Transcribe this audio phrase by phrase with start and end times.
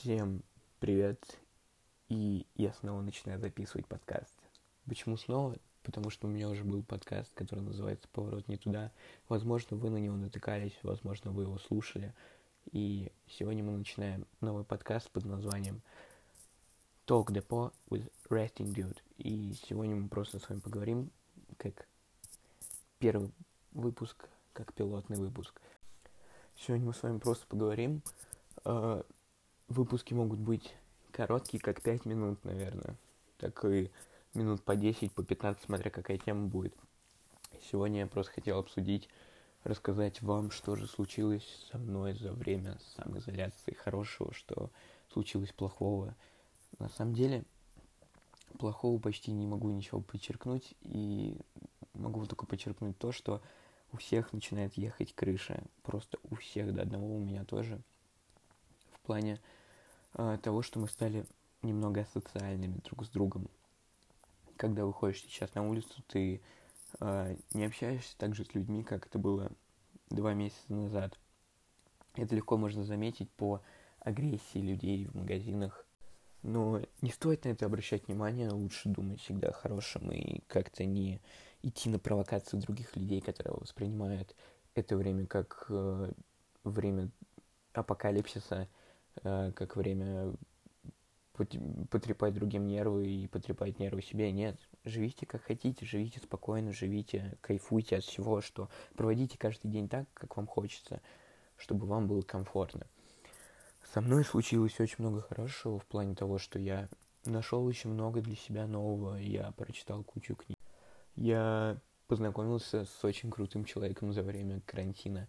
[0.00, 0.44] Всем
[0.78, 1.40] привет,
[2.08, 4.32] и я снова начинаю записывать подкаст.
[4.86, 5.56] Почему снова?
[5.82, 8.92] Потому что у меня уже был подкаст, который называется «Поворот не туда».
[9.28, 12.14] Возможно, вы на него натыкались, возможно, вы его слушали.
[12.70, 15.82] И сегодня мы начинаем новый подкаст под названием
[17.08, 18.98] Talk Depot with Resting Dude.
[19.16, 21.10] И сегодня мы просто с вами поговорим,
[21.56, 21.88] как
[23.00, 23.32] первый
[23.72, 25.60] выпуск, как пилотный выпуск.
[26.56, 28.00] Сегодня мы с вами просто поговорим
[28.64, 29.02] э,
[29.68, 30.74] выпуски могут быть
[31.12, 32.96] короткие, как 5 минут, наверное.
[33.38, 33.90] Так и
[34.34, 36.74] минут по 10, по 15, смотря какая тема будет.
[37.70, 39.08] Сегодня я просто хотел обсудить,
[39.64, 44.70] рассказать вам, что же случилось со мной за время самоизоляции хорошего, что
[45.12, 46.14] случилось плохого.
[46.78, 47.44] На самом деле,
[48.58, 51.38] плохого почти не могу ничего подчеркнуть, и
[51.94, 53.42] могу только подчеркнуть то, что
[53.92, 55.62] у всех начинает ехать крыша.
[55.82, 57.80] Просто у всех, до одного у меня тоже.
[58.92, 59.40] В плане
[60.14, 61.26] того, что мы стали
[61.62, 63.48] немного социальными друг с другом.
[64.56, 66.40] Когда выходишь сейчас на улицу, ты
[67.00, 69.52] э, не общаешься так же с людьми, как это было
[70.10, 71.18] два месяца назад.
[72.14, 73.62] Это легко можно заметить по
[74.00, 75.84] агрессии людей в магазинах.
[76.42, 81.20] Но не стоит на это обращать внимание, лучше думать всегда о хорошем и как-то не
[81.62, 84.34] идти на провокации других людей, которые воспринимают
[84.74, 86.12] это время как э,
[86.64, 87.10] время
[87.72, 88.77] апокалипсиса Э,
[89.22, 90.34] как время
[91.90, 94.32] потрепать другим нервы и потрепать нервы себе.
[94.32, 100.06] Нет, живите как хотите, живите спокойно, живите, кайфуйте от всего, что проводите каждый день так,
[100.14, 101.00] как вам хочется,
[101.56, 102.86] чтобы вам было комфортно.
[103.92, 106.88] Со мной случилось очень много хорошего в плане того, что я
[107.24, 110.58] нашел очень много для себя нового, я прочитал кучу книг.
[111.14, 115.28] Я познакомился с очень крутым человеком за время карантина.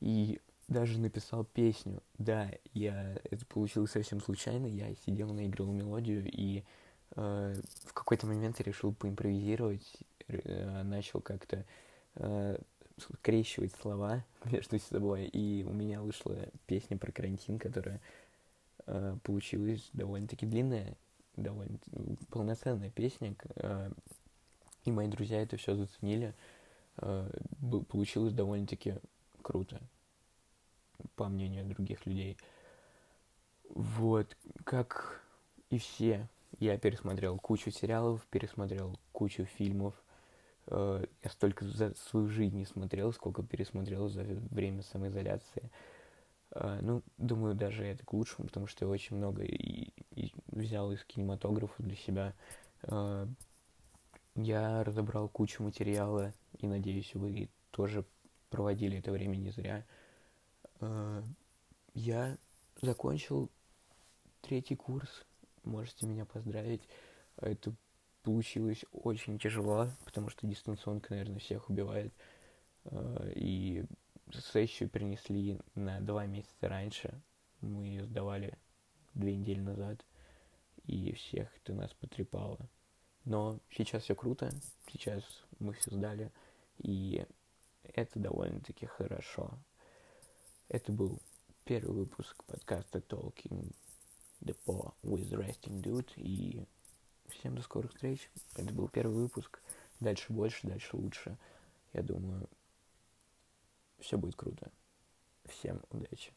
[0.00, 2.02] И даже написал песню.
[2.18, 4.66] Да, я это получилось совсем случайно.
[4.66, 6.64] Я сидел, наигрывал мелодию и
[7.14, 9.86] э, в какой-то момент решил поимпровизировать,
[10.28, 11.64] э, начал как-то
[12.16, 12.58] э,
[12.98, 18.00] скрещивать слова между собой, и у меня вышла песня про карантин, которая
[18.86, 20.96] э, получилась довольно-таки длинная,
[21.36, 21.78] довольно
[22.30, 23.36] полноценная песня.
[23.56, 23.90] Э,
[24.84, 26.34] и мои друзья это все заценили.
[26.98, 27.30] Э,
[27.88, 28.96] получилось довольно-таки
[29.42, 29.80] круто
[31.16, 32.38] по мнению других людей.
[33.68, 35.22] Вот, как
[35.70, 36.28] и все,
[36.58, 39.94] я пересмотрел кучу сериалов, пересмотрел кучу фильмов.
[40.68, 45.70] Э, я столько за свою жизнь не смотрел, сколько пересмотрел за время самоизоляции.
[46.52, 50.92] Э, ну, думаю, даже это к лучшему, потому что я очень много и, и взял
[50.92, 52.34] из кинематографа для себя.
[52.82, 53.26] Э,
[54.36, 58.04] я разобрал кучу материала, и надеюсь, вы тоже
[58.50, 59.84] проводили это время не зря.
[60.80, 61.22] Э,
[61.94, 62.36] я
[62.82, 63.50] закончил
[64.42, 65.08] третий курс.
[65.64, 66.82] Можете меня поздравить.
[67.36, 67.74] Это
[68.22, 72.12] получилось очень тяжело, потому что дистанционка, наверное, всех убивает.
[72.84, 73.84] Э, и
[74.52, 77.20] сессию перенесли на два месяца раньше.
[77.60, 78.58] Мы ее сдавали
[79.14, 80.04] две недели назад.
[80.84, 82.68] И всех это нас потрепало.
[83.24, 84.50] Но сейчас все круто.
[84.92, 85.24] Сейчас
[85.58, 86.32] мы все сдали.
[86.78, 87.26] И
[87.82, 89.58] это довольно-таки хорошо.
[90.68, 91.20] Это был
[91.64, 93.72] первый выпуск подкаста Talking
[94.40, 96.10] Depot with Resting Dude.
[96.16, 96.66] И
[97.28, 98.28] всем до скорых встреч.
[98.56, 99.60] Это был первый выпуск.
[100.00, 101.38] Дальше больше, дальше лучше.
[101.92, 102.48] Я думаю,
[104.00, 104.72] все будет круто.
[105.44, 106.32] Всем удачи.